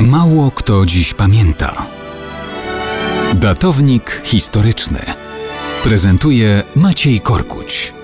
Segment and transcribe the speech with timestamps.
[0.00, 1.86] Mało kto dziś pamięta.
[3.34, 4.98] Datownik historyczny
[5.84, 7.94] prezentuje Maciej Korkuć.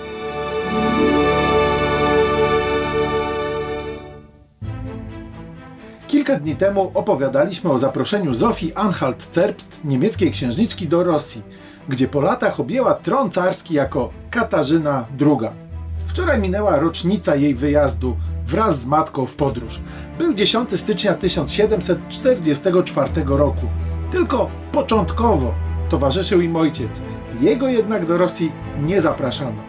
[6.06, 11.43] Kilka dni temu opowiadaliśmy o zaproszeniu Zofii Anhalt-Zerbst, niemieckiej księżniczki do Rosji,
[11.88, 15.48] gdzie po latach objęła tron carski jako Katarzyna II.
[16.06, 18.16] Wczoraj minęła rocznica jej wyjazdu
[18.53, 19.80] wraz z matką w podróż.
[20.18, 23.67] Był 10 stycznia 1744 roku.
[24.11, 25.54] Tylko początkowo
[25.89, 27.03] towarzyszył im ojciec.
[27.40, 29.62] Jego jednak do Rosji nie zapraszano.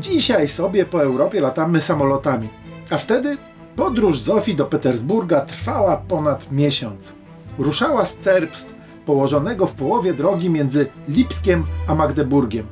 [0.00, 2.48] Dzisiaj sobie po Europie latamy samolotami,
[2.90, 3.36] a wtedy
[3.76, 7.12] podróż Zofii do Petersburga trwała ponad miesiąc.
[7.58, 8.74] Ruszała z Cerbst,
[9.06, 12.66] położonego w połowie drogi między Lipskiem a Magdeburgiem.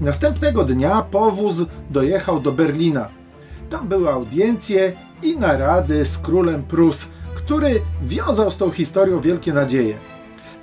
[0.00, 3.08] Następnego dnia powóz dojechał do Berlina.
[3.70, 9.98] Tam były audiencje i narady z królem Prus, który wiązał z tą historią wielkie nadzieje.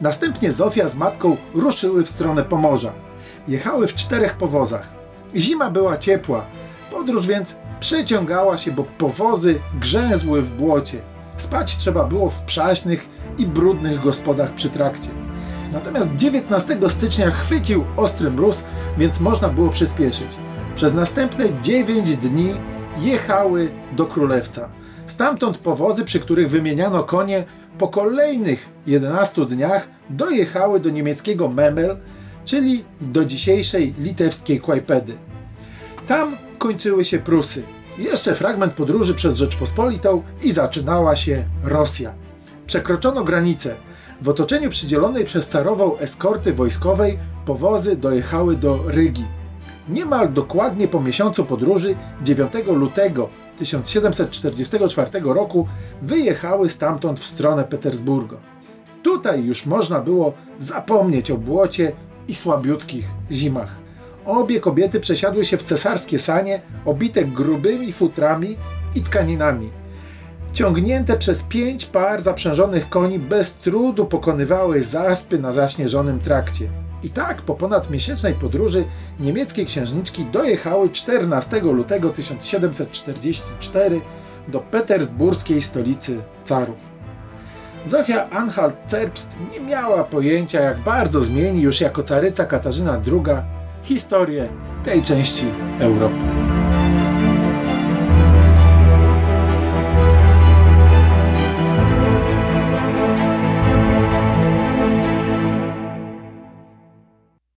[0.01, 2.93] Następnie Zofia z matką ruszyły w stronę Pomorza.
[3.47, 4.89] Jechały w czterech powozach.
[5.35, 6.45] Zima była ciepła,
[6.91, 11.01] podróż więc przeciągała się, bo powozy grzęzły w błocie.
[11.37, 15.09] Spać trzeba było w przaśnych i brudnych gospodach przy trakcie.
[15.71, 18.63] Natomiast 19 stycznia chwycił ostry mróz,
[18.97, 20.37] więc można było przyspieszyć.
[20.75, 22.53] Przez następne 9 dni
[22.97, 24.69] jechały do Królewca.
[25.07, 27.43] Stamtąd powozy, przy których wymieniano konie,
[27.77, 31.97] po kolejnych 11 dniach dojechały do niemieckiego Memel,
[32.45, 35.13] czyli do dzisiejszej litewskiej Kłajpedy.
[36.07, 37.63] Tam kończyły się Prusy.
[37.97, 42.13] Jeszcze fragment podróży przez Rzeczpospolitą i zaczynała się Rosja.
[42.67, 43.75] Przekroczono granicę.
[44.21, 49.25] W otoczeniu przydzielonej przez carową eskorty wojskowej powozy dojechały do Rygi.
[49.89, 55.67] Niemal dokładnie po miesiącu podróży 9 lutego 1744 roku
[56.01, 58.37] wyjechały stamtąd w stronę Petersburga.
[59.03, 61.91] Tutaj już można było zapomnieć o błocie
[62.27, 63.75] i słabiutkich zimach.
[64.25, 68.57] Obie kobiety przesiadły się w cesarskie sanie, obite grubymi futrami
[68.95, 69.69] i tkaninami.
[70.53, 76.69] Ciągnięte przez pięć par zaprzężonych koni bez trudu pokonywały zaspy na zaśnieżonym trakcie.
[77.03, 78.83] I tak po ponad miesięcznej podróży
[79.19, 84.01] niemieckie księżniczki dojechały 14 lutego 1744
[84.47, 86.93] do petersburskiej stolicy carów.
[87.85, 93.35] Zofia Anhalt-Zerbst nie miała pojęcia, jak bardzo zmieni już jako caryca Katarzyna II
[93.83, 94.49] historię
[94.83, 95.45] tej części
[95.79, 96.42] Europy.